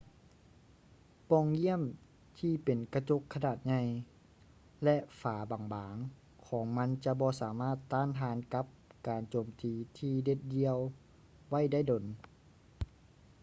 [1.29, 1.81] ປ່ອງຢ້ຽມ
[2.39, 3.81] ທີ່ເປັນກະຈົກຂະໜາດໃຫຍ່
[4.83, 5.35] ແລະ ຝາ
[5.73, 8.65] ບາງໆຂອງມັນຈະບໍ່ສາມາດຕ້ານທານກັບ
[9.07, 10.77] ການໂຈມຕີທີ່ເດັດດ່ຽວ
[11.49, 12.03] ໄວ້ໄດ້ດົນ